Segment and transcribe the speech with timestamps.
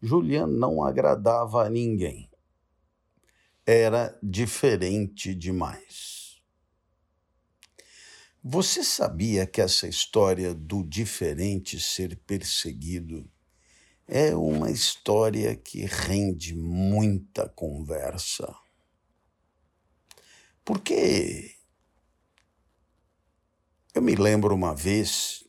[0.00, 2.30] Julian não agradava a ninguém.
[3.66, 6.40] Era diferente demais.
[8.42, 13.28] Você sabia que essa história do diferente ser perseguido
[14.06, 18.54] é uma história que rende muita conversa?
[20.64, 21.56] Porque
[23.94, 25.44] eu me lembro uma vez,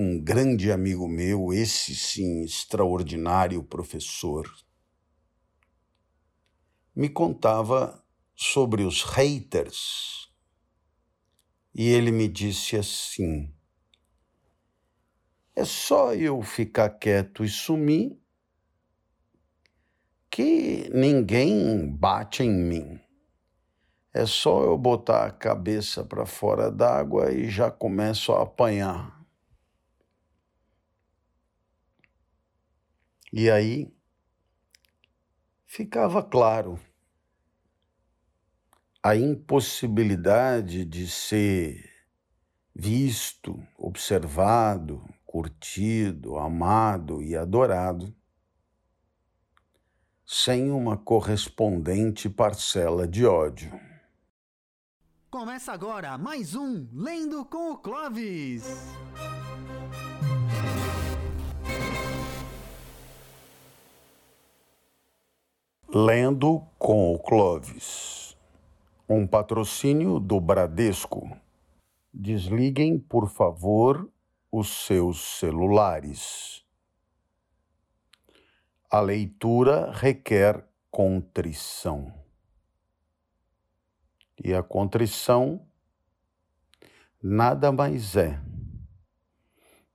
[0.00, 4.48] um grande amigo meu, esse sim, extraordinário professor,
[6.94, 8.00] me contava
[8.36, 10.32] sobre os haters.
[11.74, 13.52] E ele me disse assim:
[15.56, 18.16] é só eu ficar quieto e sumir
[20.30, 23.00] que ninguém bate em mim.
[24.14, 29.17] É só eu botar a cabeça para fora d'água e já começo a apanhar.
[33.32, 33.92] E aí
[35.66, 36.80] ficava claro
[39.02, 41.88] a impossibilidade de ser
[42.74, 48.14] visto, observado, curtido, amado e adorado
[50.24, 53.72] sem uma correspondente parcela de ódio.
[55.30, 58.64] Começa agora mais um Lendo com o Clovis.
[65.90, 68.36] Lendo com o Clovis.
[69.08, 71.34] Um patrocínio do Bradesco.
[72.12, 74.06] Desliguem, por favor,
[74.52, 76.62] os seus celulares.
[78.90, 82.12] A leitura requer contrição.
[84.44, 85.66] E a contrição
[87.22, 88.38] nada mais é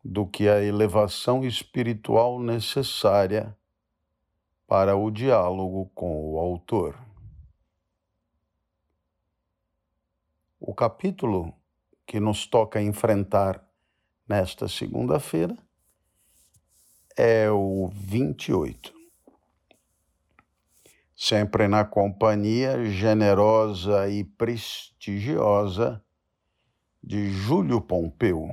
[0.03, 3.55] do que a elevação espiritual necessária
[4.67, 6.97] para o diálogo com o autor.
[10.60, 11.54] O capítulo
[12.05, 13.64] que nos toca enfrentar
[14.27, 15.58] nesta segunda-feira
[17.15, 19.04] é o 28
[21.15, 26.04] sempre na companhia generosa e prestigiosa
[27.02, 28.49] de Júlio Pompeu.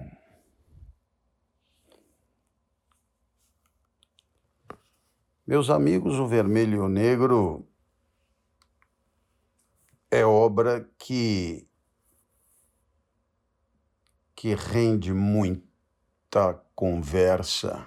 [5.50, 7.68] Meus amigos, o Vermelho e o Negro
[10.08, 11.68] é obra que
[14.36, 17.84] que rende muita conversa.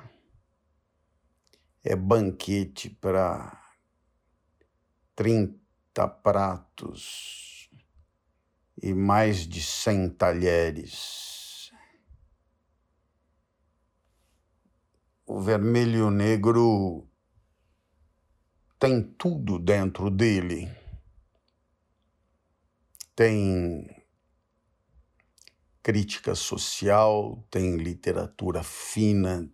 [1.82, 3.58] É banquete para
[5.16, 7.70] 30 pratos
[8.82, 11.72] e mais de 100 talheres.
[15.26, 17.10] O vermelho e o negro
[18.84, 20.70] tem tudo dentro dele.
[23.16, 23.88] Tem
[25.82, 29.50] crítica social, tem literatura fina,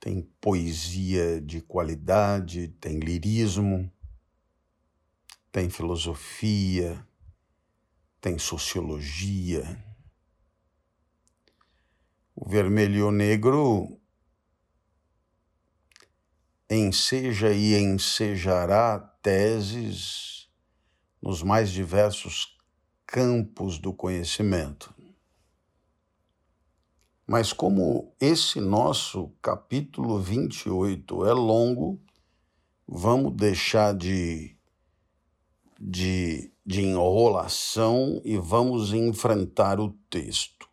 [0.00, 3.92] tem poesia de qualidade, tem lirismo
[5.52, 7.06] tem filosofia,
[8.20, 9.84] tem sociologia.
[12.34, 13.97] O vermelho e o negro
[16.70, 20.48] enseja e ensejará teses
[21.20, 22.56] nos mais diversos
[23.06, 24.94] campos do conhecimento.
[27.26, 32.00] Mas como esse nosso capítulo 28 é longo,
[32.86, 34.58] vamos deixar de
[35.78, 40.68] de, de enrolação e vamos enfrentar o texto.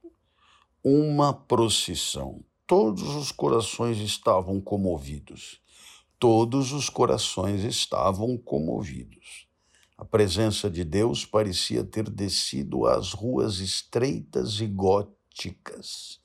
[0.83, 2.43] Uma procissão.
[2.65, 5.61] Todos os corações estavam comovidos.
[6.19, 9.47] Todos os corações estavam comovidos.
[9.97, 16.19] A presença de Deus parecia ter descido às ruas estreitas e góticas,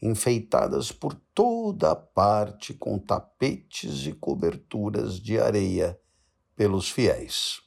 [0.00, 5.98] enfeitadas por toda a parte com tapetes e coberturas de areia
[6.54, 7.66] pelos fiéis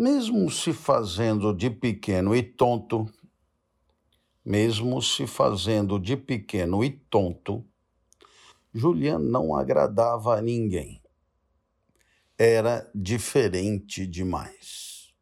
[0.00, 3.06] mesmo se fazendo de pequeno e tonto,
[4.42, 7.62] mesmo se fazendo de pequeno e tonto,
[8.72, 11.02] Julian não agradava a ninguém.
[12.38, 15.12] Era diferente demais.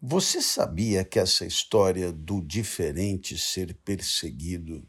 [0.00, 4.86] Você sabia que essa história do diferente ser perseguido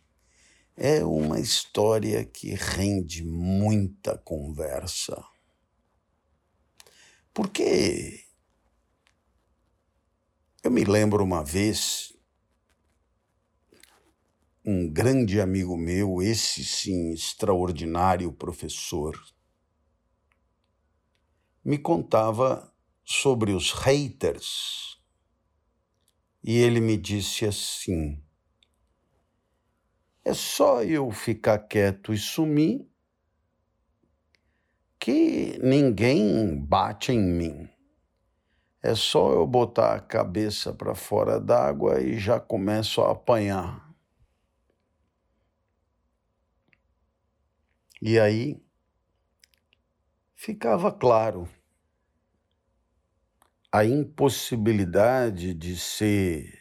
[0.76, 5.24] é uma história que rende muita conversa?
[7.34, 8.26] Porque
[10.64, 12.14] eu me lembro uma vez,
[14.70, 19.18] um grande amigo meu, esse sim, extraordinário professor,
[21.64, 22.70] me contava
[23.06, 25.02] sobre os haters.
[26.44, 28.22] E ele me disse assim:
[30.26, 32.86] é só eu ficar quieto e sumir
[35.00, 37.70] que ninguém bate em mim.
[38.84, 43.87] É só eu botar a cabeça para fora d'água e já começo a apanhar.
[48.02, 48.62] E aí
[50.36, 51.50] ficava claro
[53.72, 56.54] a impossibilidade de ser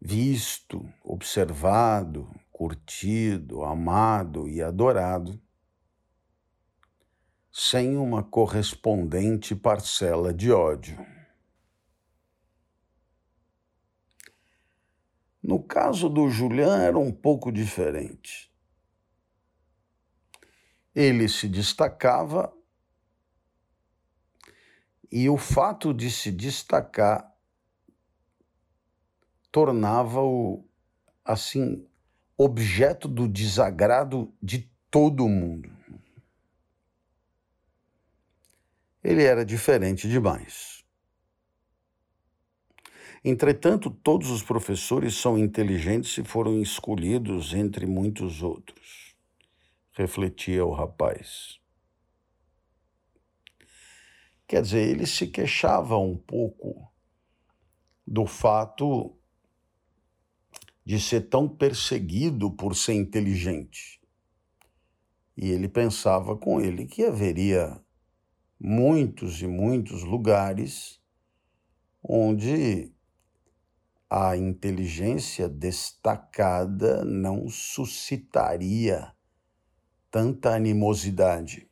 [0.00, 5.40] visto, observado, curtido, amado e adorado,
[7.50, 10.96] sem uma correspondente parcela de ódio.
[15.42, 18.53] No caso do Julian era um pouco diferente.
[20.94, 22.54] Ele se destacava
[25.10, 27.32] e o fato de se destacar
[29.50, 30.64] tornava-o
[31.24, 31.86] assim
[32.36, 35.70] objeto do desagrado de todo mundo.
[39.02, 40.82] Ele era diferente demais.
[43.22, 49.03] Entretanto, todos os professores são inteligentes e foram escolhidos entre muitos outros,
[49.94, 51.60] refletia o rapaz.
[54.46, 56.92] Quer dizer, ele se queixava um pouco
[58.06, 59.16] do fato
[60.84, 64.00] de ser tão perseguido por ser inteligente.
[65.36, 67.80] E ele pensava com ele que haveria
[68.60, 71.00] muitos e muitos lugares
[72.02, 72.92] onde
[74.10, 79.13] a inteligência destacada não suscitaria
[80.14, 81.68] tanta animosidade.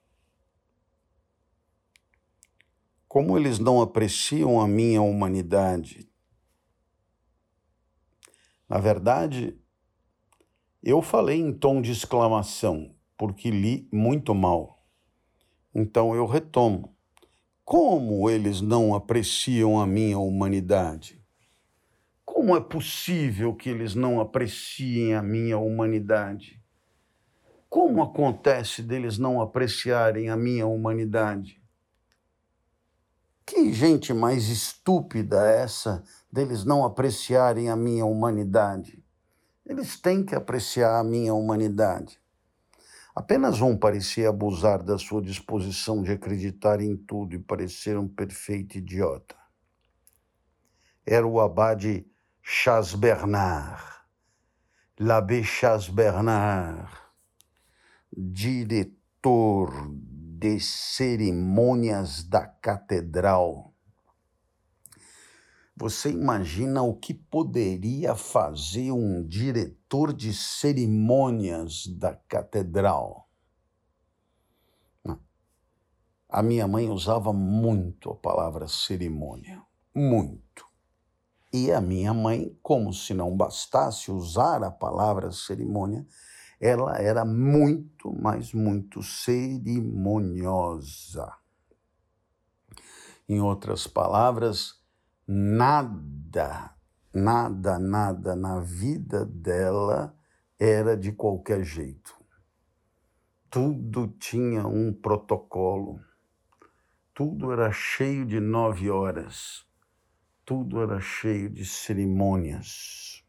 [3.07, 6.11] Como eles não apreciam a minha humanidade,
[8.69, 9.57] na verdade,
[10.83, 14.85] eu falei em tom de exclamação, porque li muito mal.
[15.73, 16.97] Então eu retomo.
[17.65, 21.25] Como eles não apreciam a minha humanidade?
[22.25, 26.62] Como é possível que eles não apreciem a minha humanidade?
[27.73, 31.59] Como acontece deles não apreciarem a minha humanidade?
[33.47, 39.03] Que gente mais estúpida é essa deles não apreciarem a minha humanidade?
[39.65, 42.21] Eles têm que apreciar a minha humanidade.
[43.17, 48.77] Apenas um parecia abusar da sua disposição de acreditar em tudo e parecer um perfeito
[48.77, 49.35] idiota.
[51.07, 52.07] Era o abade
[52.43, 53.83] Chas Bernard,
[55.01, 57.02] l'abbé Chas Bernard,
[58.17, 63.73] diretor de cerimônias da catedral.
[65.77, 73.29] Você imagina o que poderia fazer um diretor de cerimônias da catedral?
[76.29, 79.63] A minha mãe usava muito a palavra cerimônia,
[79.95, 80.67] muito.
[81.53, 86.07] E a minha mãe, como se não bastasse usar a palavra cerimônia,
[86.63, 91.37] ela era muito, mas muito cerimoniosa.
[93.29, 94.81] Em outras palavras,
[95.27, 96.73] nada,
[97.13, 100.17] nada, nada na vida dela
[100.57, 102.15] era de qualquer jeito.
[103.51, 105.99] Tudo tinha um protocolo,
[107.13, 109.67] tudo era cheio de nove horas,
[110.45, 113.27] tudo era cheio de cerimônias.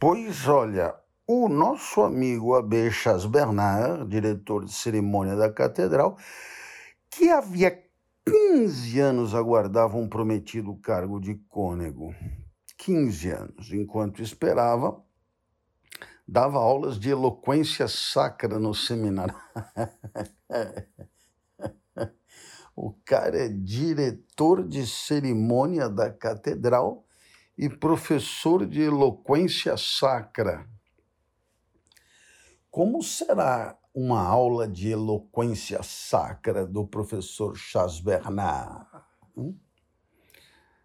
[0.00, 6.18] Pois olha, o nosso amigo Abechas Bernard, diretor de cerimônia da catedral,
[7.10, 7.82] que havia
[8.26, 12.14] 15 anos aguardava um prometido cargo de cônego.
[12.76, 13.72] 15 anos.
[13.72, 15.02] Enquanto esperava,
[16.26, 19.34] dava aulas de eloquência sacra no seminário.
[22.76, 27.04] o cara é diretor de cerimônia da catedral
[27.56, 30.68] e professor de eloquência sacra.
[32.74, 38.84] Como será uma aula de eloquência sacra do professor Charles Bernard?
[39.36, 39.56] Hum?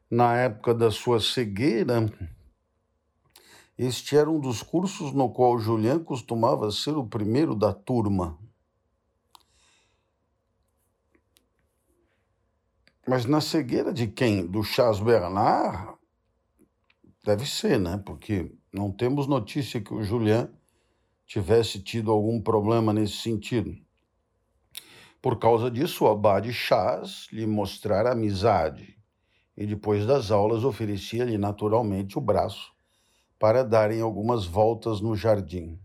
[0.08, 2.08] Na época da sua cegueira,
[3.76, 8.38] este era um dos cursos no qual Julian costumava ser o primeiro da turma.
[13.08, 14.46] Mas na cegueira de quem?
[14.46, 15.98] Do Charles Bernard?
[17.26, 17.98] Deve ser, né?
[18.06, 20.54] Porque Não temos notícia que o Julian
[21.30, 23.78] tivesse tido algum problema nesse sentido.
[25.22, 28.98] Por causa disso, o abade Chaz lhe mostrara amizade
[29.56, 32.74] e depois das aulas oferecia-lhe naturalmente o braço
[33.38, 35.80] para darem algumas voltas no jardim.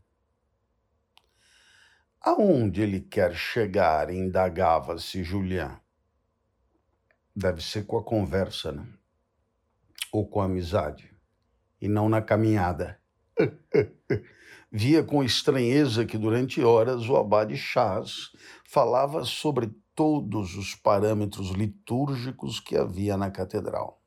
[2.22, 4.08] Aonde ele quer chegar?
[4.08, 5.78] indagava-se Julian.
[7.36, 8.88] Deve ser com a conversa, né?
[10.10, 11.14] Ou com a amizade,
[11.82, 12.98] e não na caminhada.
[14.76, 18.33] Via com estranheza que durante horas o abade Chaz
[18.64, 24.02] falava sobre todos os parâmetros litúrgicos que havia na catedral.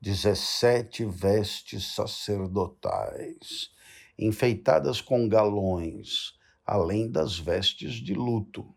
[0.00, 3.72] Dezessete vestes sacerdotais,
[4.16, 8.72] enfeitadas com galões, além das vestes de luto.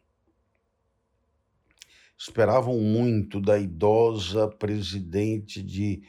[2.17, 6.01] Esperavam muito da idosa presidente de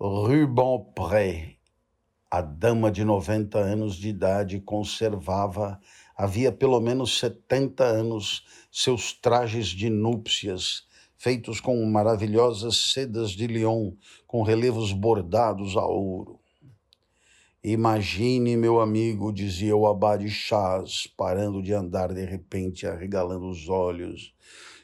[0.00, 1.58] Rubempré.
[2.34, 5.80] A dama de 90 anos de idade conservava
[6.16, 10.82] havia pelo menos 70 anos, seus trajes de núpcias,
[11.16, 13.92] feitos com maravilhosas sedas de Lyon,
[14.26, 16.40] com relevos bordados a ouro.
[17.62, 24.34] Imagine, meu amigo, dizia o abade Chaz, parando de andar de repente, arregalando os olhos,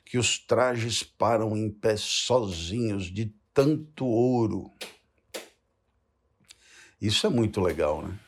[0.04, 4.70] que os trajes param em pé sozinhos de tanto ouro.
[7.00, 8.18] Isso é muito legal, né?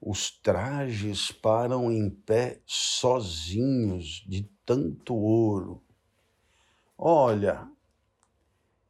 [0.00, 5.82] Os trajes param em pé sozinhos de tanto ouro.
[6.96, 7.68] Olha,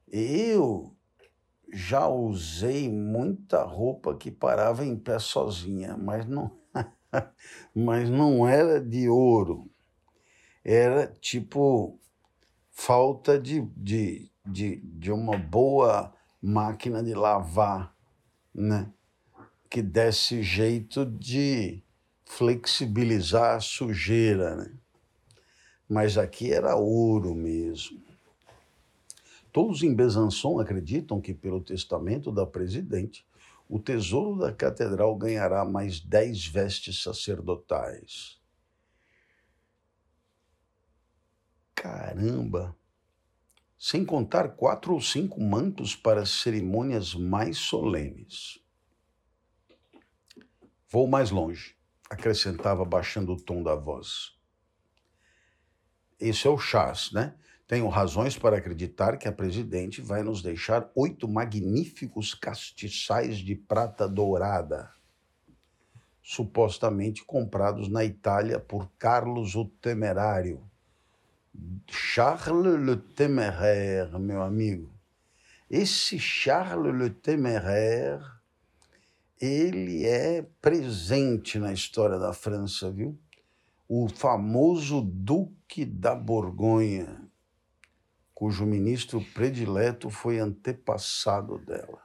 [0.06, 0.94] eu
[1.72, 6.58] já usei muita roupa que parava em pé sozinha, mas não,
[7.74, 9.70] mas não era de ouro.
[10.62, 11.98] Era tipo
[12.70, 17.97] falta de, de, de, de uma boa máquina de lavar,
[18.58, 18.92] né?
[19.70, 21.82] que desse jeito de
[22.24, 24.72] flexibilizar a sujeira, né?
[25.88, 28.02] Mas aqui era ouro mesmo.
[29.52, 33.26] Todos em Besançon acreditam que, pelo testamento da presidente,
[33.68, 38.38] o tesouro da catedral ganhará mais dez vestes sacerdotais.
[41.74, 42.77] Caramba!
[43.78, 48.58] Sem contar quatro ou cinco mantos para cerimônias mais solenes.
[50.90, 51.76] Vou mais longe,
[52.10, 54.36] acrescentava baixando o tom da voz.
[56.18, 57.36] Esse é o chás, né?
[57.68, 64.08] Tenho razões para acreditar que a presidente vai nos deixar oito magníficos castiçais de prata
[64.08, 64.90] dourada,
[66.20, 70.67] supostamente comprados na Itália por Carlos o Temerário.
[71.86, 74.92] Charles le Téméraire, meu amigo.
[75.70, 78.38] Esse Charles le Téméraire
[79.40, 83.18] ele é presente na história da França, viu?
[83.88, 87.22] O famoso Duque da Borgonha,
[88.34, 92.02] cujo ministro predileto foi antepassado dela.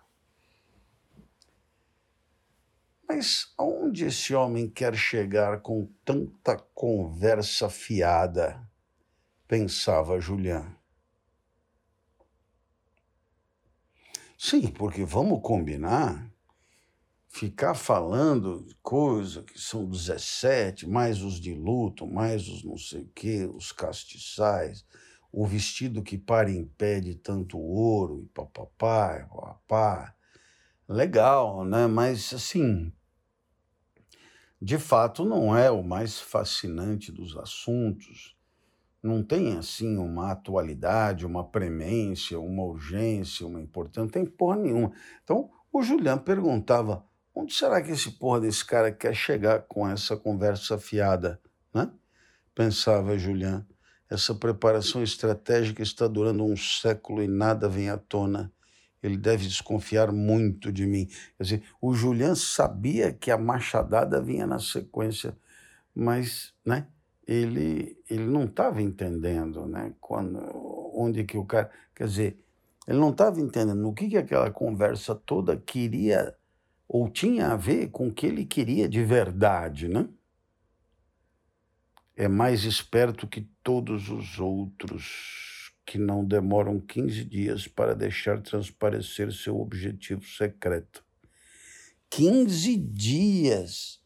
[3.08, 8.62] Mas aonde esse homem quer chegar com tanta conversa fiada?
[9.54, 10.66] Pensava Julian.
[14.36, 16.28] Sim, porque vamos combinar
[17.30, 23.12] ficar falando coisa que são 17, mais os de luto, mais os não sei o
[23.14, 24.84] quê, os castiçais,
[25.32, 30.16] o vestido que para em pé de tanto ouro e papapá, e papapá.
[30.90, 31.86] Legal, né?
[31.86, 32.92] Mas assim,
[34.60, 38.36] de fato não é o mais fascinante dos assuntos.
[39.04, 44.94] Não tem assim uma atualidade, uma premência, uma urgência, uma importância, não tem porra nenhuma.
[45.24, 47.06] Então, o Julian perguntava
[47.36, 51.42] Onde será que esse porra desse cara quer chegar com essa conversa fiada,
[51.74, 51.90] né?
[52.54, 53.66] Pensava Julian.
[54.08, 58.52] Essa preparação estratégica está durando um século e nada vem à tona.
[59.02, 61.08] Ele deve desconfiar muito de mim.
[61.38, 65.36] Quer dizer, o Julian sabia que a machadada vinha na sequência,
[65.96, 66.88] mas, né?
[67.26, 69.94] Ele, ele não estava entendendo, né?
[70.00, 70.40] Quando,
[70.94, 72.38] onde que o cara, quer dizer,
[72.88, 76.36] ele não estava entendendo o que que aquela conversa toda queria
[76.88, 80.08] ou tinha a ver com o que ele queria de verdade, né?
[82.16, 89.32] É mais esperto que todos os outros que não demoram 15 dias para deixar transparecer
[89.32, 91.04] seu objetivo secreto.
[92.10, 94.02] 15 dias!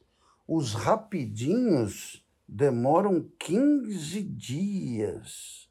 [0.48, 5.70] Os rapidinhos demoram 15 dias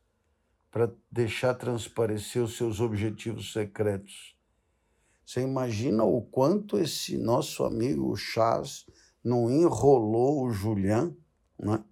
[0.71, 4.37] para deixar transparecer os seus objetivos secretos.
[5.25, 8.85] Você imagina o quanto esse nosso amigo Chaz
[9.25, 11.16] não enrolou o Julian,
[11.59, 11.83] né?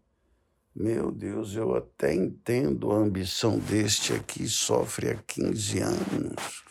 [0.77, 6.65] Meu Deus, eu até entendo a ambição deste aqui, sofre há 15 anos.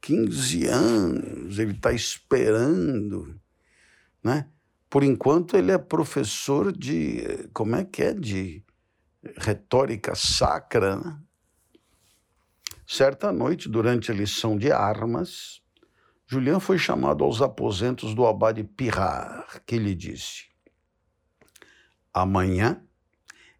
[0.00, 3.40] 15 anos, ele está esperando,
[4.22, 4.48] né?
[4.90, 8.64] Por enquanto ele é professor de, como é que é, de
[9.36, 11.20] retórica sacra, né?
[12.84, 15.62] Certa noite, durante a lição de armas,
[16.26, 20.46] Julian foi chamado aos aposentos do abade Pirard, que lhe disse:
[22.12, 22.84] Amanhã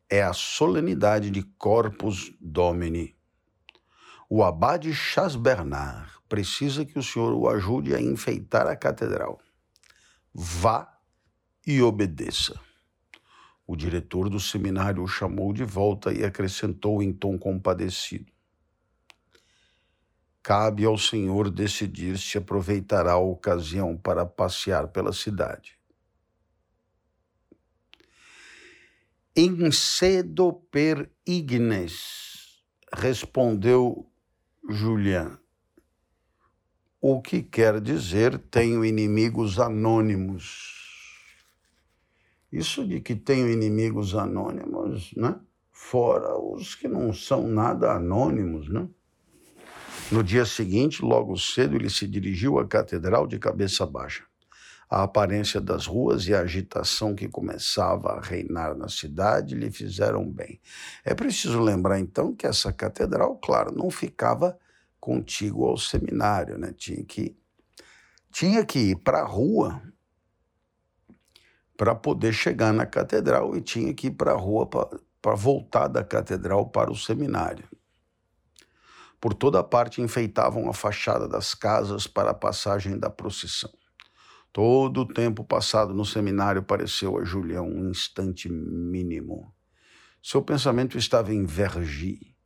[0.08, 3.16] é a solenidade de Corpus Domini.
[4.28, 9.40] O abade Chas Bernard precisa que o senhor o ajude a enfeitar a catedral.
[10.34, 10.89] Vá
[11.70, 12.58] e obedeça.
[13.66, 18.32] O diretor do seminário o chamou de volta e acrescentou em tom compadecido:
[20.42, 25.78] Cabe ao senhor decidir se aproveitará a ocasião para passear pela cidade.
[29.36, 34.10] Incedo per ignes, respondeu
[34.68, 35.38] Julian.
[37.00, 40.79] O que quer dizer tenho inimigos anônimos.
[42.52, 45.38] Isso de que tenho inimigos anônimos, né?
[45.70, 48.88] Fora os que não são nada anônimos, né?
[50.10, 54.24] No dia seguinte, logo cedo, ele se dirigiu à catedral de cabeça baixa.
[54.88, 60.28] A aparência das ruas e a agitação que começava a reinar na cidade lhe fizeram
[60.28, 60.60] bem.
[61.04, 64.58] É preciso lembrar, então, que essa catedral, claro, não ficava
[64.98, 66.74] contígua ao seminário, né?
[66.76, 67.36] Tinha que,
[68.32, 69.80] tinha que ir para a rua
[71.80, 76.04] para poder chegar na catedral e tinha que ir para a rua para voltar da
[76.04, 77.64] catedral para o seminário.
[79.18, 83.72] Por toda parte enfeitavam a fachada das casas para a passagem da procissão.
[84.52, 89.50] Todo o tempo passado no seminário pareceu a Julião um instante mínimo.
[90.22, 92.36] Seu pensamento estava em Vergi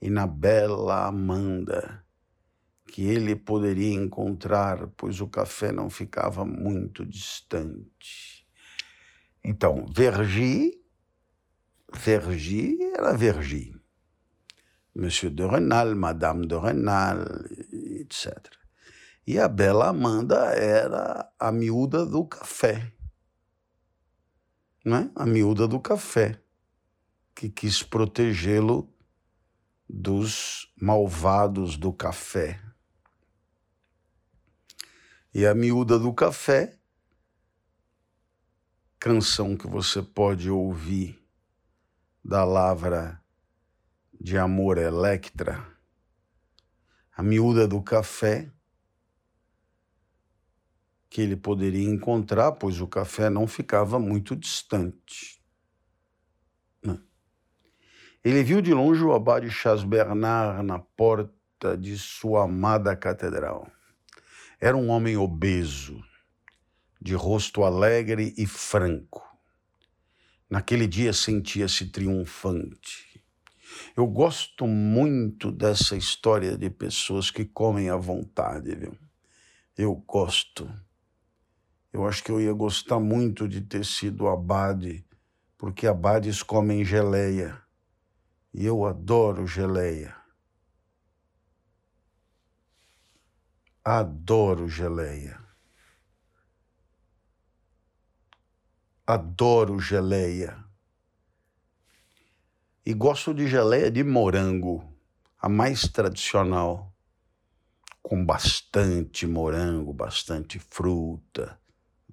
[0.00, 2.04] e na bela Amanda,
[2.88, 8.31] que ele poderia encontrar, pois o café não ficava muito distante.
[9.44, 10.80] Então, Vergi,
[11.92, 13.74] Vergi era Vergi.
[14.94, 17.24] Monsieur de Renal, Madame de Renal,
[18.00, 18.36] etc.
[19.26, 22.92] E a bela Amanda era a miúda do café.
[24.84, 25.10] Né?
[25.14, 26.42] A miúda do café,
[27.34, 28.92] que quis protegê-lo
[29.88, 32.60] dos malvados do café.
[35.32, 36.78] E a miúda do café,
[39.02, 41.20] canção que você pode ouvir
[42.24, 43.20] da Lavra
[44.12, 45.66] de Amor Electra,
[47.16, 48.48] a miúda do café
[51.10, 55.42] que ele poderia encontrar, pois o café não ficava muito distante.
[56.80, 56.96] Né?
[58.22, 63.68] Ele viu de longe o abade Chas Bernard na porta de sua amada catedral.
[64.60, 66.00] Era um homem obeso,
[67.02, 69.26] de rosto alegre e franco.
[70.48, 73.20] Naquele dia sentia-se triunfante.
[73.96, 78.96] Eu gosto muito dessa história de pessoas que comem à vontade, viu?
[79.76, 80.72] Eu gosto.
[81.92, 85.04] Eu acho que eu ia gostar muito de ter sido abade,
[85.58, 87.60] porque abades comem geleia.
[88.54, 90.14] E eu adoro geleia.
[93.84, 95.41] Adoro geleia.
[99.04, 100.64] Adoro geleia.
[102.86, 104.84] E gosto de geleia de morango,
[105.40, 106.94] a mais tradicional,
[108.00, 111.60] com bastante morango, bastante fruta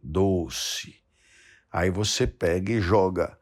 [0.01, 0.95] doce.
[1.71, 3.37] Aí você pega e joga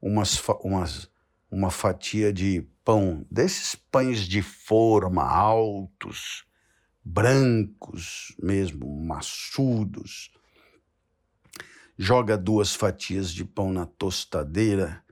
[0.00, 1.10] umas, umas,
[1.50, 6.46] uma fatia de pão, desses pães de forma altos,
[7.04, 10.30] brancos mesmo, maçudos.
[11.98, 15.02] Joga duas fatias de pão na tostadeira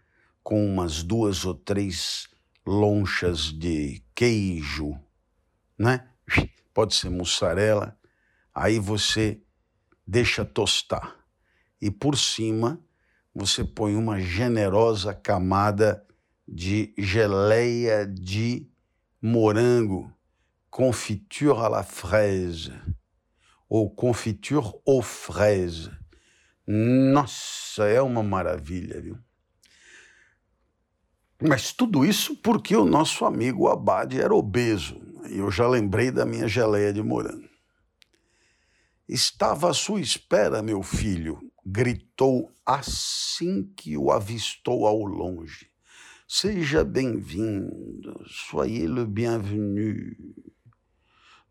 [0.43, 2.29] com umas duas ou três
[2.67, 5.01] lonchas de queijo,
[5.79, 6.07] né?
[6.75, 7.99] Pode ser mussarela.
[8.55, 9.41] Aí você
[10.07, 11.17] deixa tostar.
[11.81, 12.79] E por cima
[13.35, 16.07] você põe uma generosa camada
[16.47, 18.69] de geleia de
[19.23, 20.13] morango,
[20.69, 22.73] confiture à la fraise,
[23.71, 26.04] ou confiture aux fraises.
[26.67, 29.19] Nossa, é uma maravilha, viu?
[31.43, 35.01] Mas tudo isso porque o nosso amigo Abade era obeso.
[35.29, 37.49] E eu já lembrei da minha geleia de morango.
[39.07, 45.71] Estava à sua espera, meu filho, gritou assim que o avistou ao longe.
[46.27, 50.17] Seja bem-vindo, soyez le bienvenu.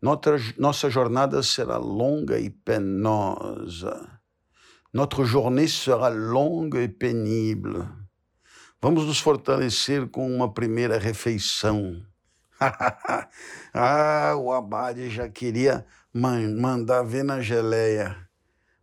[0.02, 4.13] Notre, nossa jornada será longa e penosa.
[4.94, 7.88] Notre journée sera longue e pénible.
[8.80, 12.00] Vamos nos fortalecer com uma primeira refeição.
[13.74, 18.28] ah, o Abade já queria man mandar ver na geleia.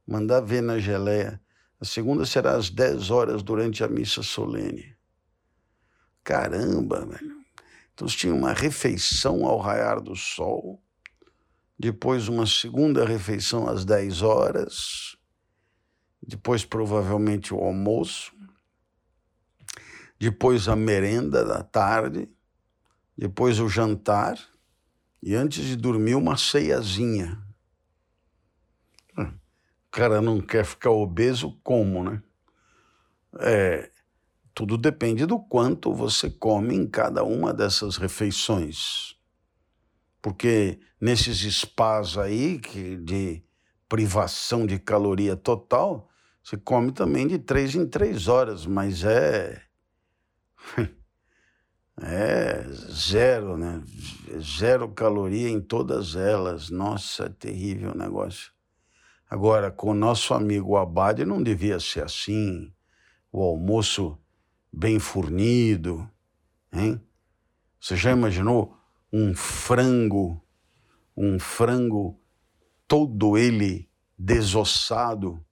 [0.05, 1.39] Mandar ver na geleia.
[1.79, 4.93] A segunda será às 10 horas durante a missa solene.
[6.25, 7.37] Caramba, velho.
[7.93, 10.83] Então tinha uma refeição ao raiar do sol,
[11.79, 15.15] depois uma segunda refeição às 10 horas,
[16.21, 18.33] depois provavelmente o almoço,
[20.19, 22.29] depois a merenda da tarde,
[23.17, 24.37] depois o jantar
[25.21, 27.41] e antes de dormir uma ceiazinha.
[29.17, 32.23] O cara não quer ficar obeso como, né?
[33.39, 33.91] É,
[34.53, 39.15] tudo depende do quanto você come em cada uma dessas refeições.
[40.21, 43.43] Porque nesses spas aí que de
[43.89, 46.10] privação de caloria total,
[46.43, 49.61] você come também de três em três horas, mas é
[52.03, 53.83] É zero, né?
[54.39, 56.69] Zero caloria em todas elas.
[56.69, 58.51] Nossa, é terrível o negócio.
[59.29, 62.73] Agora, com o nosso amigo Abade, não devia ser assim.
[63.31, 64.17] O almoço
[64.73, 66.09] bem fornido,
[66.73, 66.99] hein?
[67.79, 68.75] Você já imaginou
[69.13, 70.43] um frango,
[71.15, 72.19] um frango
[72.87, 75.43] todo ele desossado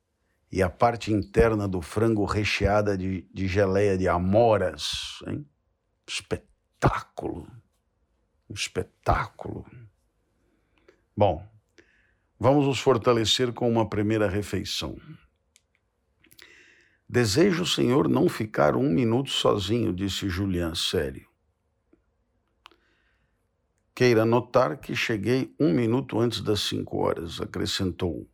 [0.51, 5.45] e a parte interna do frango recheada de, de geleia de amoras, hein?
[6.07, 7.47] espetáculo.
[8.49, 9.63] Um espetáculo.
[11.15, 11.47] Bom,
[12.39, 14.97] vamos nos fortalecer com uma primeira refeição.
[17.07, 21.27] Desejo, Senhor, não ficar um minuto sozinho, disse Julian sério.
[23.93, 28.27] Queira notar que cheguei um minuto antes das cinco horas, acrescentou,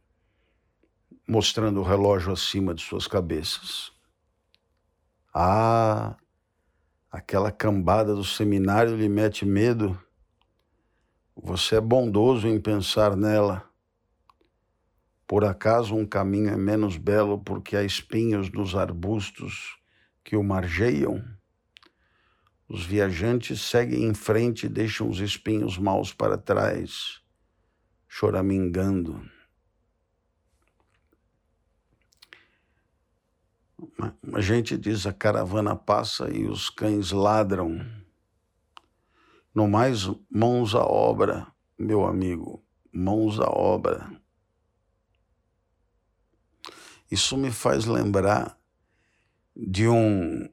[1.28, 3.92] mostrando o relógio acima de suas cabeças.
[5.34, 6.16] Ah,
[7.12, 10.00] aquela cambada do seminário lhe mete medo,
[11.36, 13.70] você é bondoso em pensar nela.
[15.28, 19.78] Por acaso um caminho é menos belo porque há espinhos nos arbustos
[20.24, 21.24] que o margeiam?
[22.70, 27.22] Os viajantes seguem em frente e deixam os espinhos maus para trás,
[28.08, 29.35] choramingando.
[34.34, 37.86] A gente diz a caravana passa e os cães ladram.
[39.54, 44.10] No mais, mãos à obra, meu amigo, mãos à obra.
[47.10, 48.58] Isso me faz lembrar
[49.56, 50.50] de um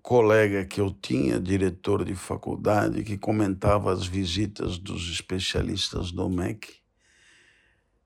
[0.00, 6.74] colega que eu tinha, diretor de faculdade, que comentava as visitas dos especialistas do MEC.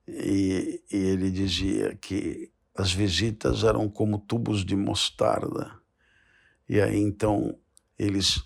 [0.07, 5.79] E, e ele dizia que as visitas eram como tubos de mostarda.
[6.69, 7.57] E aí então
[7.97, 8.43] eles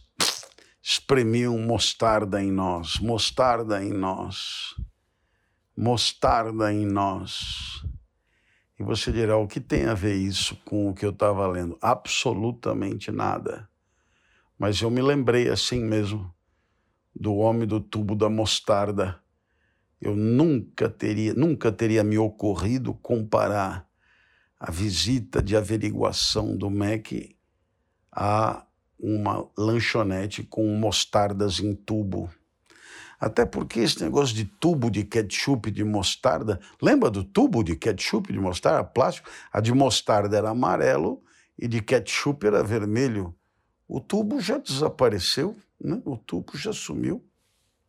[0.81, 4.73] espremiam mostarda em nós, mostarda em nós,
[5.75, 7.83] mostarda em nós.
[8.79, 11.77] E você dirá: o que tem a ver isso com o que eu estava lendo?
[11.81, 13.69] Absolutamente nada.
[14.57, 16.33] Mas eu me lembrei assim mesmo
[17.13, 19.19] do homem do tubo da mostarda.
[19.99, 23.90] Eu nunca teria, nunca teria me ocorrido comparar
[24.63, 27.35] a visita de averiguação do MEC
[28.11, 28.63] a
[28.99, 32.29] uma lanchonete com mostardas em tubo.
[33.19, 38.31] Até porque esse negócio de tubo de ketchup de mostarda, lembra do tubo de ketchup
[38.31, 39.27] de mostarda plástico?
[39.51, 41.23] A de mostarda era amarelo
[41.57, 43.33] e de ketchup era vermelho.
[43.87, 45.99] O tubo já desapareceu, né?
[46.05, 47.25] o tubo já sumiu,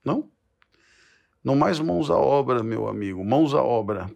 [0.03, 0.31] não?
[1.45, 4.11] Não mais mãos à obra, meu amigo, mãos à obra.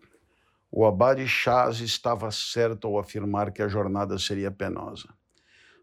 [0.70, 5.08] O Abade Chaz estava certo ao afirmar que a jornada seria penosa.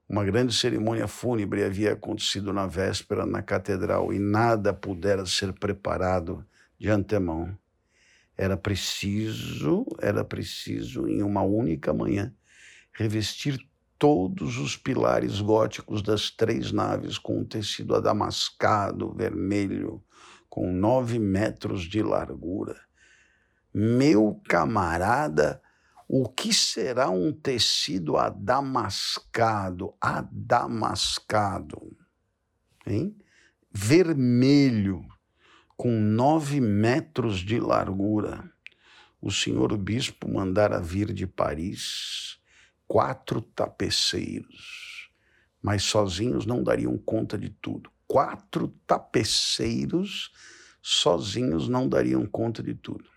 [0.07, 6.45] Uma grande cerimônia fúnebre havia acontecido na véspera na catedral e nada pudera ser preparado
[6.77, 7.57] de antemão.
[8.37, 12.33] Era preciso, era preciso, em uma única manhã,
[12.91, 13.57] revestir
[13.97, 20.03] todos os pilares góticos das três naves com um tecido adamascado, vermelho,
[20.49, 22.75] com nove metros de largura
[23.73, 25.61] meu camarada,
[26.07, 29.95] o que será um tecido adamascado?
[29.99, 31.81] Adamascado,
[32.85, 33.17] hein?
[33.71, 35.03] Vermelho,
[35.75, 38.51] com nove metros de largura.
[39.19, 42.37] o senhor bispo mandara vir de Paris
[42.85, 45.09] quatro tapeceiros,
[45.61, 47.89] mas sozinhos não dariam conta de tudo.
[48.05, 50.31] Quatro tapeceiros
[50.81, 53.12] sozinhos não dariam conta de tudo.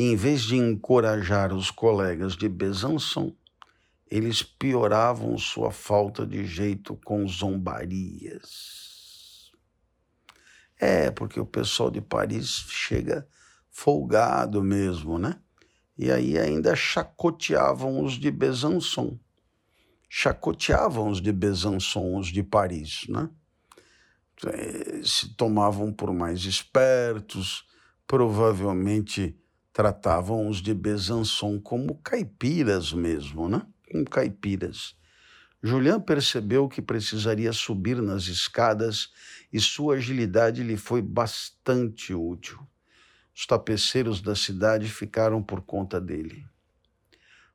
[0.00, 3.34] Em vez de encorajar os colegas de Besançon,
[4.08, 8.38] eles pioravam sua falta de jeito com zombarias.
[10.78, 13.26] É, porque o pessoal de Paris chega
[13.72, 15.40] folgado mesmo, né?
[15.98, 19.18] E aí ainda chacoteavam os de Besançon.
[20.08, 23.28] Chacoteavam os de Besançon, os de Paris, né?
[24.46, 27.66] É, se tomavam por mais espertos,
[28.06, 29.36] provavelmente
[29.78, 33.64] tratavam os de Besançon como caipiras mesmo, né?
[33.88, 34.96] Como caipiras.
[35.62, 39.12] Julian percebeu que precisaria subir nas escadas
[39.52, 42.58] e sua agilidade lhe foi bastante útil.
[43.32, 46.44] Os tapeceiros da cidade ficaram por conta dele.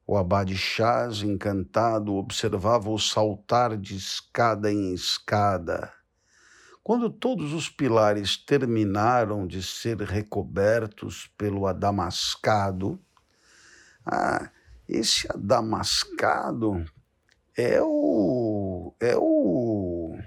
[0.08, 5.92] O abade Chaz, encantado, observava-o saltar de escada em escada.
[6.84, 13.00] Quando todos os pilares terminaram de ser recobertos pelo adamascado,
[14.06, 14.52] ah,
[14.88, 16.84] esse adamascado
[17.56, 20.18] é o é o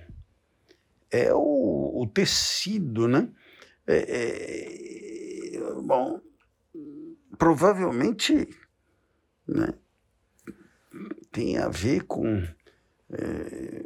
[1.10, 3.28] é o, o tecido, né?
[3.86, 6.20] É, é, bom,
[7.38, 8.48] provavelmente
[9.46, 9.74] né,
[11.30, 12.42] tem a ver com,
[13.10, 13.84] é,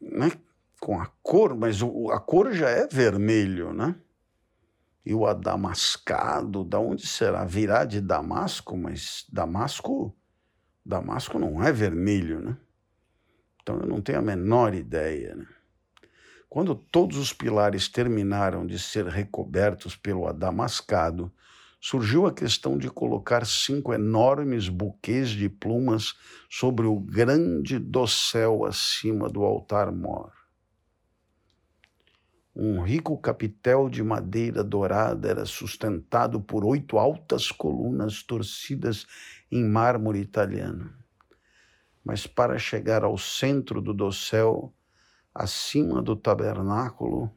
[0.00, 0.32] né,
[0.80, 3.94] com a cor, mas o, a cor já é vermelho, né?
[5.04, 7.44] E o adamascado, da onde será?
[7.44, 10.14] Virá de Damasco, mas Damasco,
[10.84, 12.56] Damasco não é vermelho, né?
[13.62, 15.46] Então eu não tenho a menor ideia, né?
[16.48, 21.30] Quando todos os pilares terminaram de ser recobertos pelo adamascado,
[21.78, 26.14] surgiu a questão de colocar cinco enormes buquês de plumas
[26.48, 30.37] sobre o grande dossel acima do altar-mor.
[32.60, 39.06] Um rico capitel de madeira dourada era sustentado por oito altas colunas torcidas
[39.48, 40.92] em mármore italiano.
[42.04, 44.74] Mas para chegar ao centro do dossel,
[45.32, 47.30] acima do tabernáculo,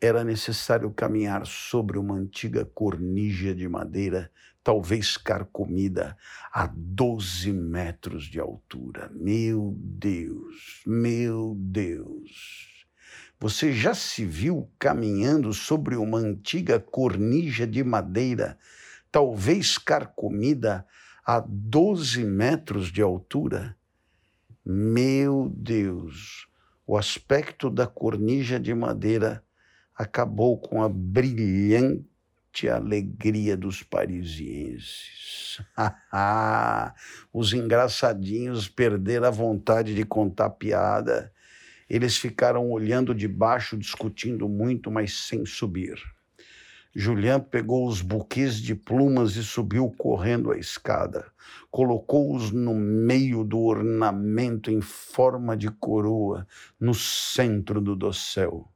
[0.00, 4.32] era necessário caminhar sobre uma antiga cornija de madeira,
[4.64, 6.16] talvez carcomida,
[6.50, 9.10] a 12 metros de altura.
[9.12, 12.79] Meu Deus, meu Deus!
[13.42, 18.58] Você já se viu caminhando sobre uma antiga cornija de madeira,
[19.10, 20.86] talvez carcomida,
[21.24, 23.74] a 12 metros de altura?
[24.62, 26.48] Meu Deus!
[26.86, 29.42] O aspecto da cornija de madeira
[29.96, 35.62] acabou com a brilhante alegria dos parisienses.
[37.32, 41.32] Os engraçadinhos perderam a vontade de contar piada.
[41.90, 45.98] Eles ficaram olhando de baixo, discutindo muito, mas sem subir.
[46.94, 51.26] Julian pegou os buquês de plumas e subiu correndo a escada.
[51.68, 56.46] Colocou-os no meio do ornamento em forma de coroa,
[56.78, 58.68] no centro do dossel.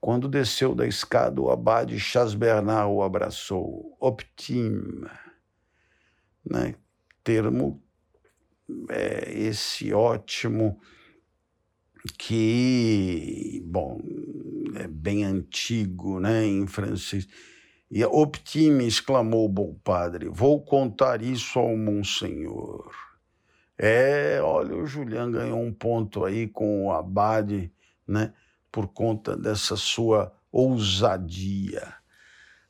[0.00, 3.96] Quando desceu da escada, o abade Chasbernard o abraçou.
[4.00, 5.06] Optime,
[6.44, 6.74] né?
[7.22, 7.82] termo
[8.88, 10.80] é, esse ótimo
[12.18, 14.00] que, bom,
[14.74, 17.28] é bem antigo, né, em francês.
[17.90, 22.90] E optime, exclamou o bom padre, vou contar isso ao monsenhor.
[23.78, 27.70] É, olha, o Julian ganhou um ponto aí com o abade,
[28.06, 28.32] né,
[28.70, 31.94] por conta dessa sua ousadia.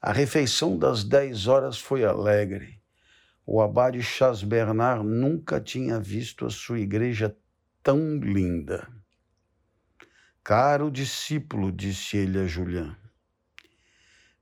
[0.00, 2.80] A refeição das dez horas foi alegre.
[3.46, 7.36] O abade Chas Bernard nunca tinha visto a sua igreja
[7.82, 8.88] tão linda.
[10.44, 12.96] Caro discípulo, disse ele a Julián,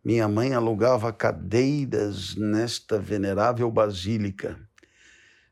[0.02, 4.58] minha mãe alugava cadeiras nesta venerável basílica,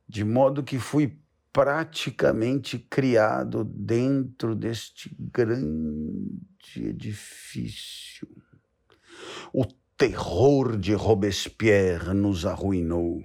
[0.09, 1.21] de modo que fui
[1.53, 6.41] praticamente criado dentro deste grande
[6.77, 8.27] edifício.
[9.53, 9.67] O
[9.99, 13.23] terror de Robespierre nos arruinou.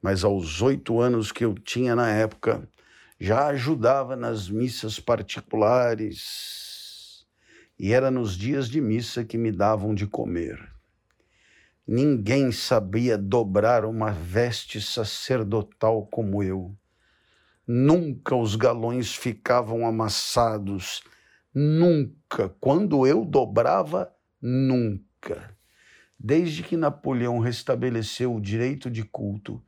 [0.00, 2.66] Mas aos oito anos que eu tinha na época,
[3.24, 7.26] já ajudava nas missas particulares
[7.78, 10.58] e era nos dias de missa que me davam de comer.
[11.86, 16.76] Ninguém sabia dobrar uma veste sacerdotal como eu.
[17.66, 21.02] Nunca os galões ficavam amassados,
[21.54, 22.50] nunca.
[22.60, 25.56] Quando eu dobrava, nunca.
[26.20, 29.64] Desde que Napoleão restabeleceu o direito de culto,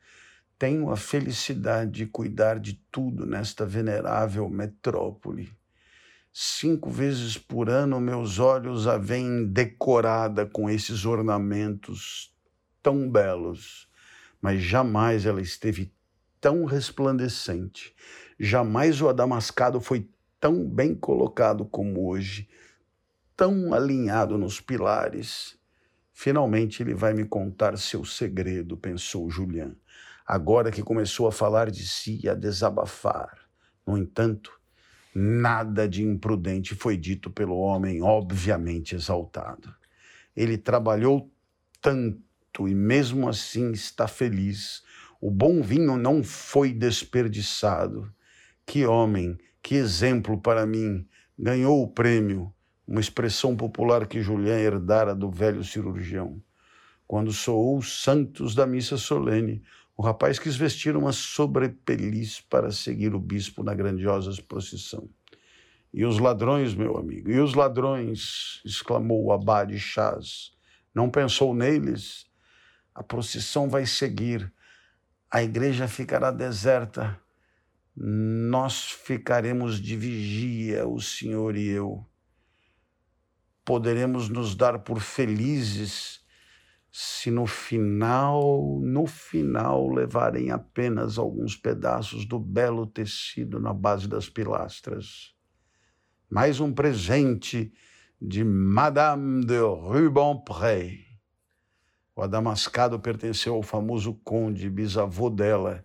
[0.58, 5.52] tenho a felicidade de cuidar de tudo nesta venerável metrópole.
[6.32, 12.34] Cinco vezes por ano meus olhos a veem decorada com esses ornamentos
[12.82, 13.88] tão belos,
[14.40, 15.92] mas jamais ela esteve
[16.40, 17.94] tão resplandecente.
[18.38, 22.48] Jamais o adamascado foi tão bem colocado como hoje,
[23.36, 25.58] tão alinhado nos pilares.
[26.12, 29.74] Finalmente ele vai me contar seu segredo, pensou Julian,
[30.26, 33.38] agora que começou a falar de si e a desabafar.
[33.86, 34.50] No entanto,
[35.14, 39.72] nada de imprudente foi dito pelo homem obviamente exaltado.
[40.34, 41.30] Ele trabalhou
[41.80, 44.82] tanto e mesmo assim está feliz.
[45.20, 48.12] O bom vinho não foi desperdiçado.
[48.66, 51.06] Que homem, que exemplo para mim!
[51.38, 52.52] Ganhou o prêmio,
[52.86, 56.42] uma expressão popular que Julián herdara do velho cirurgião.
[57.06, 59.62] Quando soou os santos da missa solene,
[59.96, 65.08] o rapaz quis vestir uma sobrepeliz para seguir o bispo na grandiosa procissão.
[65.92, 70.52] E os ladrões, meu amigo, e os ladrões, exclamou o abade Chaz.
[70.94, 72.26] Não pensou neles?
[72.94, 74.52] A procissão vai seguir,
[75.30, 77.18] a igreja ficará deserta,
[77.96, 82.06] nós ficaremos de vigia, o Senhor e eu.
[83.64, 86.20] Poderemos nos dar por felizes
[86.98, 94.30] se no final, no final, levarem apenas alguns pedaços do belo tecido na base das
[94.30, 95.34] pilastras.
[96.30, 97.70] Mais um presente
[98.18, 101.00] de Madame de Rubempré.
[102.14, 105.84] O adamascado pertenceu ao famoso conde, bisavô dela,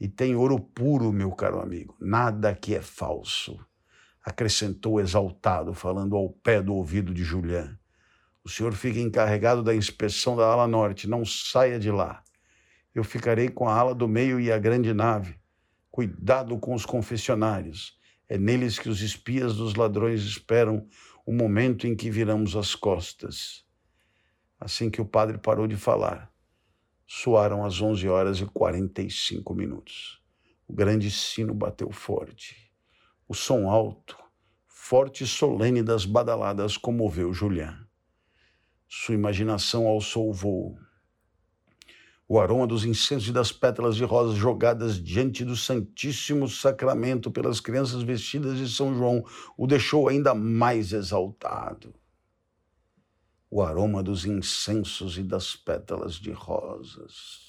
[0.00, 1.96] e tem ouro puro, meu caro amigo.
[2.00, 3.64] Nada que é falso.
[4.24, 7.78] Acrescentou exaltado, falando ao pé do ouvido de Julián.
[8.48, 12.24] O senhor fica encarregado da inspeção da ala norte, não saia de lá.
[12.94, 15.38] Eu ficarei com a ala do meio e a grande nave.
[15.90, 18.00] Cuidado com os confessionários.
[18.26, 20.88] É neles que os espias dos ladrões esperam
[21.26, 23.66] o momento em que viramos as costas.
[24.58, 26.32] Assim que o padre parou de falar,
[27.06, 30.22] Soaram as 11 horas e 45 minutos.
[30.66, 32.72] O grande sino bateu forte.
[33.28, 34.16] O som alto,
[34.66, 37.87] forte e solene das badaladas comoveu Julián.
[38.88, 40.78] Sua imaginação alçou o voo.
[42.26, 47.60] O aroma dos incensos e das pétalas de rosas jogadas diante do Santíssimo Sacramento pelas
[47.60, 49.24] crianças vestidas de São João
[49.56, 51.94] o deixou ainda mais exaltado
[53.50, 57.47] o aroma dos incensos e das pétalas de rosas.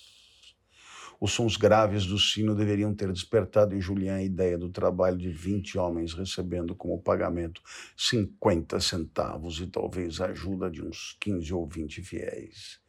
[1.19, 5.29] Os sons graves do sino deveriam ter despertado em Julián a ideia do trabalho de
[5.29, 7.62] 20 homens recebendo como pagamento
[7.97, 12.79] 50 centavos e talvez a ajuda de uns 15 ou 20 fiéis.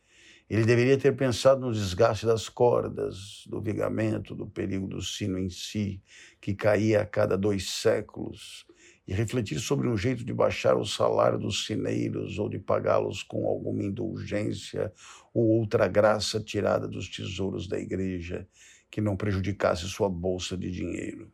[0.48, 5.48] Ele deveria ter pensado no desgaste das cordas, do vigamento, do perigo do sino em
[5.48, 6.02] si,
[6.40, 8.66] que caía a cada dois séculos,
[9.06, 13.46] e refletir sobre um jeito de baixar o salário dos sineiros ou de pagá-los com
[13.46, 14.92] alguma indulgência
[15.34, 18.46] ou outra graça tirada dos tesouros da igreja
[18.90, 21.32] que não prejudicasse sua bolsa de dinheiro.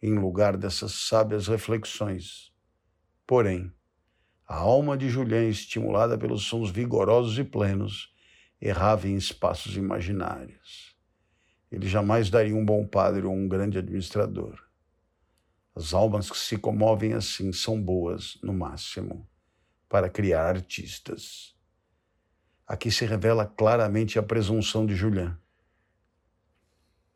[0.00, 2.52] Em lugar dessas sábias reflexões,
[3.26, 3.72] porém,
[4.46, 8.14] a alma de Julián, estimulada pelos sons vigorosos e plenos,
[8.60, 10.96] errava em espaços imaginários.
[11.70, 14.67] Ele jamais daria um bom padre ou um grande administrador
[15.78, 19.28] as almas que se comovem assim são boas, no máximo,
[19.88, 21.54] para criar artistas.
[22.66, 25.38] Aqui se revela claramente a presunção de Julian.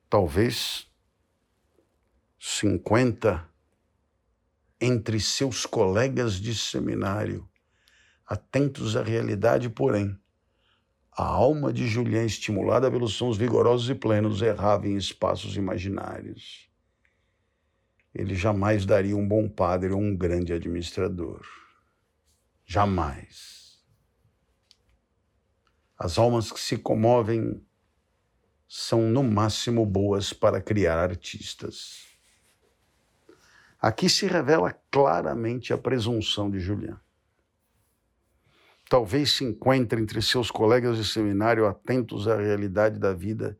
[0.08, 0.88] Talvez
[2.38, 3.48] 50
[4.80, 7.50] entre seus colegas de seminário,
[8.24, 10.16] atentos à realidade, porém,
[11.10, 16.71] a alma de Julian, estimulada pelos sons vigorosos e plenos, errava em espaços imaginários
[18.14, 21.40] ele jamais daria um bom padre ou um grande administrador.
[22.64, 23.82] Jamais.
[25.98, 27.64] As almas que se comovem
[28.68, 32.06] são, no máximo, boas para criar artistas.
[33.80, 37.00] Aqui se revela claramente a presunção de Julián.
[38.88, 43.58] Talvez se encontre entre seus colegas de seminário atentos à realidade da vida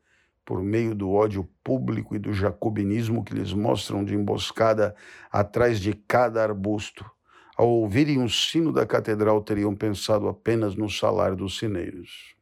[0.53, 4.94] por meio do ódio público e do jacobinismo que lhes mostram de emboscada
[5.30, 7.11] atrás de cada arbusto.
[7.57, 12.36] Ao ouvirem o sino da catedral, teriam pensado apenas no salário dos sineiros.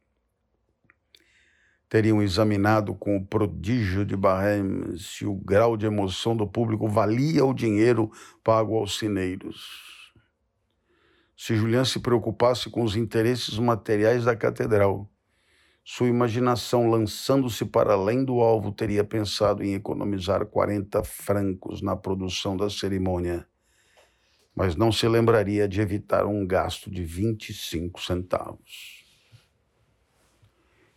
[1.87, 7.45] Teriam examinado com o prodígio de Barrem se o grau de emoção do público valia
[7.45, 8.11] o dinheiro
[8.43, 10.11] pago aos sineiros.
[11.37, 15.09] Se Julian se preocupasse com os interesses materiais da catedral,
[15.83, 22.55] sua imaginação, lançando-se para além do alvo, teria pensado em economizar 40 francos na produção
[22.55, 23.47] da cerimônia,
[24.55, 29.01] mas não se lembraria de evitar um gasto de 25 centavos.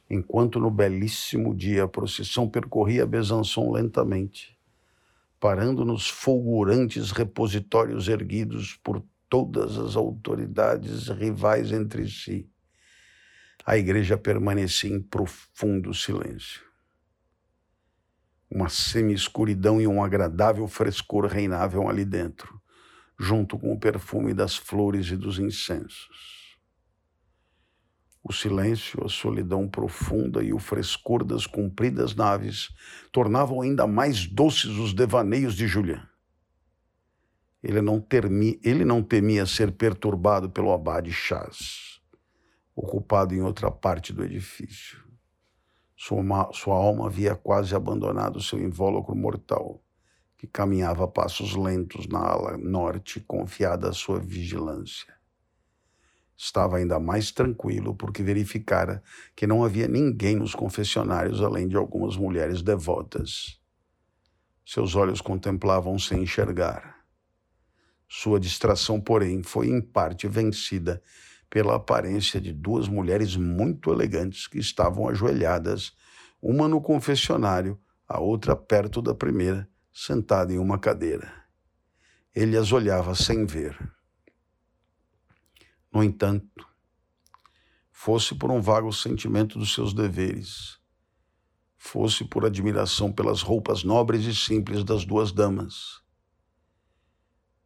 [0.09, 4.55] Enquanto no belíssimo dia a procissão percorria Besançon lentamente,
[5.41, 12.49] parando nos fulgurantes repositórios erguidos por todas as autoridades rivais entre si,
[13.67, 16.61] a igreja permanecia em profundo silêncio.
[18.51, 22.61] Uma semi-escuridão e um agradável frescor reinavam ali dentro,
[23.19, 26.59] junto com o perfume das flores e dos incensos.
[28.23, 32.69] O silêncio, a solidão profunda e o frescor das compridas naves
[33.11, 36.07] tornavam ainda mais doces os devaneios de Julian.
[37.63, 41.94] Ele não, termi, ele não temia ser perturbado pelo abade Chaz
[42.75, 45.03] ocupado em outra parte do edifício.
[45.97, 46.23] Sua,
[46.53, 49.83] sua alma havia quase abandonado seu invólucro mortal,
[50.37, 55.15] que caminhava a passos lentos na ala norte, confiada à sua vigilância.
[56.37, 59.03] Estava ainda mais tranquilo porque verificara
[59.37, 63.61] que não havia ninguém nos confessionários além de algumas mulheres devotas.
[64.67, 67.05] Seus olhos contemplavam sem enxergar.
[68.09, 71.01] Sua distração, porém, foi em parte vencida
[71.55, 75.97] pela aparência de duas mulheres muito elegantes que estavam ajoelhadas,
[76.43, 81.33] uma no confessionário, a outra perto da primeira, sentada em uma cadeira.
[82.35, 83.79] Ele as olhava sem ver.
[85.93, 86.67] No entanto,
[87.93, 90.81] fosse por um vago sentimento dos seus deveres,
[91.77, 96.03] fosse por admiração pelas roupas nobres e simples das duas damas,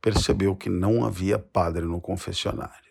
[0.02, 2.87] percebeu que não havia padre no confessionário.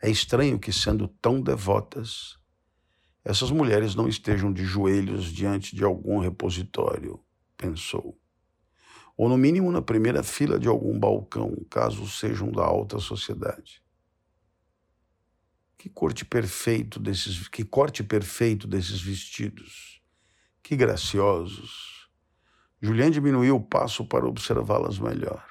[0.00, 2.38] É estranho que, sendo tão devotas,
[3.24, 7.20] essas mulheres não estejam de joelhos diante de algum repositório,
[7.56, 8.18] pensou.
[9.16, 13.82] Ou, no mínimo, na primeira fila de algum balcão, caso sejam da alta sociedade.
[15.76, 20.00] Que corte perfeito desses, que corte perfeito desses vestidos.
[20.62, 22.08] Que graciosos.
[22.80, 25.47] Julián diminuiu o passo para observá-las melhor.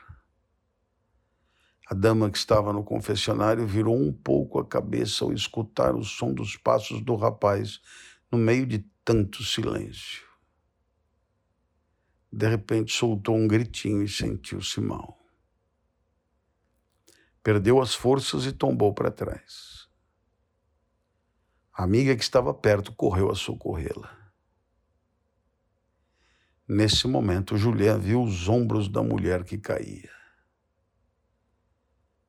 [1.90, 6.34] A dama que estava no confessionário virou um pouco a cabeça ao escutar o som
[6.34, 7.80] dos passos do rapaz
[8.30, 10.28] no meio de tanto silêncio.
[12.30, 15.18] De repente soltou um gritinho e sentiu-se mal.
[17.42, 19.88] Perdeu as forças e tombou para trás.
[21.72, 24.14] A amiga que estava perto correu a socorrê-la.
[26.68, 30.17] Nesse momento, Julián viu os ombros da mulher que caía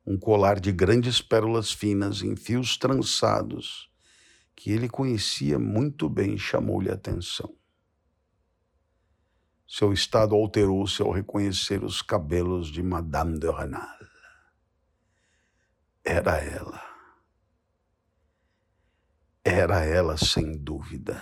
[0.09, 3.91] um colar de grandes pérolas finas em fios trançados,
[4.55, 7.55] que ele conhecia muito bem, chamou-lhe a atenção.
[9.67, 13.99] Seu estado alterou-se ao reconhecer os cabelos de Madame de Renal.
[16.03, 16.81] Era ela.
[19.43, 21.21] Era ela, sem dúvida.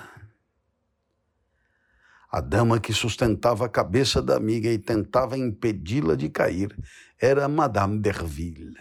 [2.31, 6.73] A dama que sustentava a cabeça da amiga e tentava impedi-la de cair
[7.19, 8.77] era Madame Derville.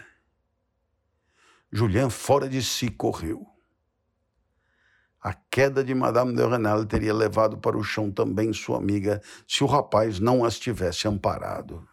[1.71, 3.45] Julien, fora de si, correu.
[5.19, 9.63] A queda de Madame de Renal teria levado para o chão também sua amiga se
[9.63, 11.87] o rapaz não as tivesse amparado.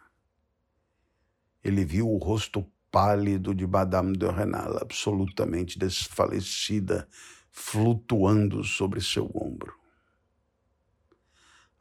[1.63, 7.07] Ele viu o rosto pálido de Madame de Renal, absolutamente desfalecida,
[7.49, 9.84] flutuando sobre seu ombro.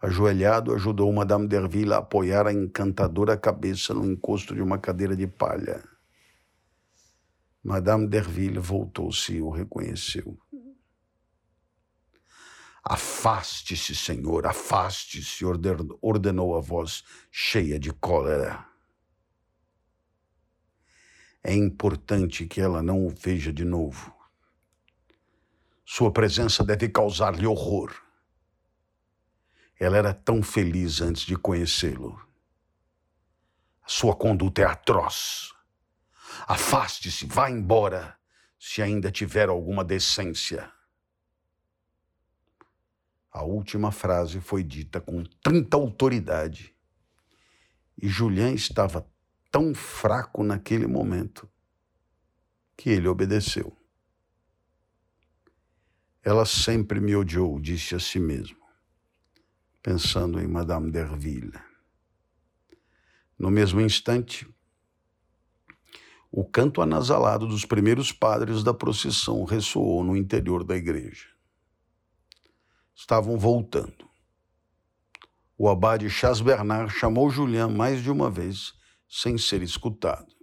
[0.04, 5.26] Ajoelhado, ajudou Madame Derville a apoiar a encantadora cabeça no encosto de uma cadeira de
[5.26, 5.82] palha.
[7.62, 10.38] Madame Derville voltou-se e o reconheceu.
[12.84, 15.42] Afaste-se, senhor, afaste-se,
[16.02, 18.62] ordenou a voz cheia de cólera.
[21.42, 24.14] É importante que ela não o veja de novo.
[25.82, 28.03] Sua presença deve causar-lhe horror.
[29.84, 32.18] Ela era tão feliz antes de conhecê-lo.
[33.86, 35.52] Sua conduta é atroz.
[36.46, 38.18] Afaste-se, vá embora,
[38.58, 40.72] se ainda tiver alguma decência.
[43.30, 46.74] A última frase foi dita com tanta autoridade
[48.00, 49.06] e Julian estava
[49.50, 51.46] tão fraco naquele momento
[52.74, 53.76] que ele obedeceu.
[56.22, 58.63] Ela sempre me odiou, disse a si mesmo
[59.84, 61.52] pensando em Madame Derville.
[63.38, 64.48] No mesmo instante,
[66.36, 71.28] O canto anasalado dos primeiros padres da procissão ressoou no interior da igreja.
[72.92, 74.10] Estavam voltando.
[75.56, 78.72] O abade Chas Bernard chamou Julian mais de uma vez,
[79.08, 80.34] sem ser escutado.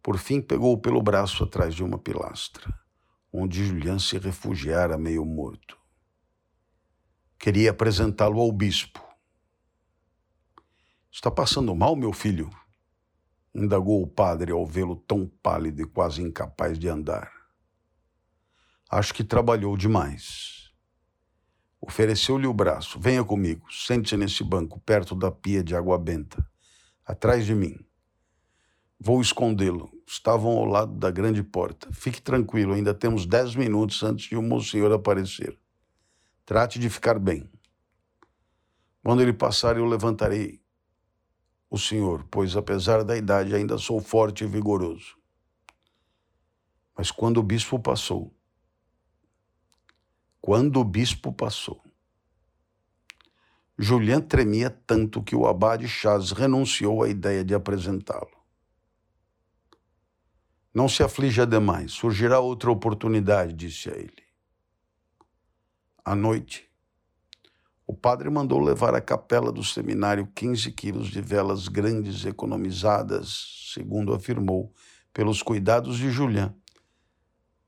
[0.00, 2.72] Por fim, pegou-o pelo braço atrás de uma pilastra,
[3.32, 5.83] onde Julian se refugiara meio morto.
[7.38, 9.02] Queria apresentá-lo ao bispo.
[11.10, 12.50] Está passando mal, meu filho?
[13.54, 17.30] indagou o padre ao vê-lo tão pálido e quase incapaz de andar.
[18.90, 20.72] Acho que trabalhou demais.
[21.80, 22.98] Ofereceu-lhe o braço.
[22.98, 26.44] Venha comigo, sente-se nesse banco, perto da pia de água benta,
[27.06, 27.78] atrás de mim.
[28.98, 29.92] Vou escondê-lo.
[30.06, 31.88] Estavam ao lado da grande porta.
[31.92, 35.58] Fique tranquilo, ainda temos dez minutos antes de o monsenhor aparecer.
[36.44, 37.50] Trate de ficar bem.
[39.02, 40.60] Quando ele passar, eu levantarei
[41.70, 45.16] o senhor, pois apesar da idade ainda sou forte e vigoroso.
[46.96, 48.32] Mas quando o bispo passou,
[50.40, 51.82] quando o bispo passou,
[53.76, 58.30] Julian tremia tanto que o abade Chaz renunciou à ideia de apresentá-lo.
[60.72, 64.23] Não se aflija demais, surgirá outra oportunidade, disse a ele.
[66.04, 66.70] À noite,
[67.86, 74.12] o padre mandou levar à capela do seminário 15 quilos de velas grandes economizadas, segundo
[74.12, 74.70] afirmou,
[75.14, 76.54] pelos cuidados de Julian,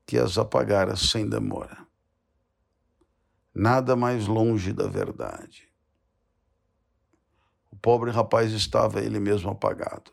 [0.05, 1.87] que as apagara sem demora.
[3.55, 5.67] Nada mais longe da verdade.
[7.71, 10.11] O pobre rapaz estava ele mesmo apagado.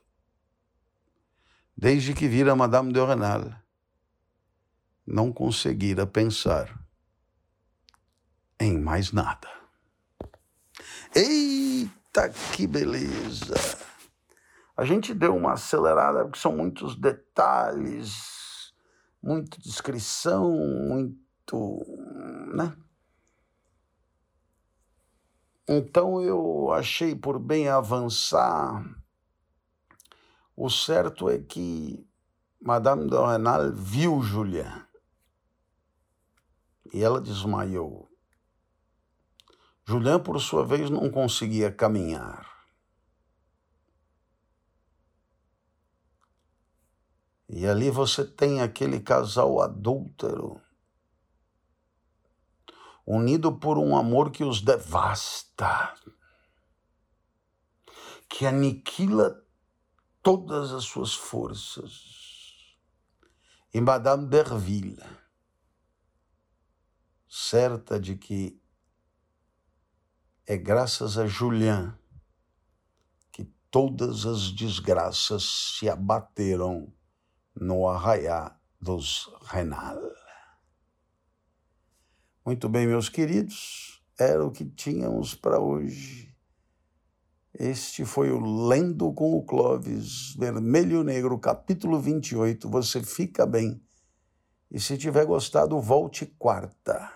[1.76, 3.52] Desde que vira Madame de Renal,
[5.06, 6.83] não conseguira pensar
[8.60, 9.48] em mais nada.
[11.14, 13.54] Eita, que beleza!
[14.76, 18.72] A gente deu uma acelerada porque são muitos detalhes,
[19.22, 21.80] muita descrição, muito.
[22.54, 22.76] né?
[25.68, 28.84] Então eu achei por bem avançar.
[30.56, 32.06] O certo é que
[32.60, 34.86] Madame de Renal viu Julian
[36.92, 38.03] e ela desmaiou.
[39.86, 42.54] Julian, por sua vez, não conseguia caminhar.
[47.48, 50.60] E ali você tem aquele casal adúltero,
[53.06, 55.94] unido por um amor que os devasta,
[58.28, 59.44] que aniquila
[60.22, 62.24] todas as suas forças.
[63.72, 65.02] E Madame Derville,
[67.28, 68.63] certa de que
[70.46, 71.98] é graças a Julian
[73.32, 76.92] que todas as desgraças se abateram
[77.54, 79.98] no arraiá dos Renal.
[82.44, 86.34] Muito bem, meus queridos, era o que tínhamos para hoje.
[87.54, 92.68] Este foi o Lendo com o Clóvis, Vermelho Negro, capítulo 28.
[92.68, 93.82] Você fica bem.
[94.70, 97.13] E se tiver gostado, volte quarta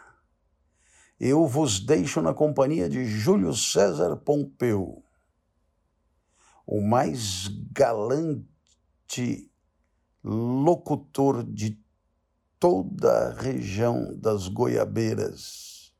[1.21, 5.03] eu vos deixo na companhia de Júlio César Pompeu,
[6.67, 9.51] o mais galante
[10.23, 11.83] locutor de
[12.59, 15.93] toda a região das Goiabeiras,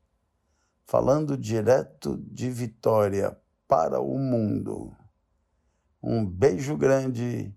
[0.85, 4.95] falando direto de Vitória para o mundo.
[6.01, 7.53] Um beijo grande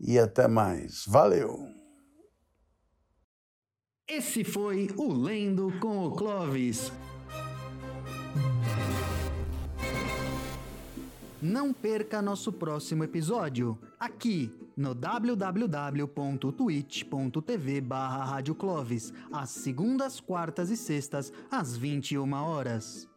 [0.00, 1.04] e até mais.
[1.06, 1.75] Valeu!
[4.08, 6.92] Esse foi o Lendo com o Clovis.
[11.42, 18.40] Não perca nosso próximo episódio, aqui no www.twitch.tv barra
[19.32, 23.08] às segundas, quartas e sextas, às 21 horas.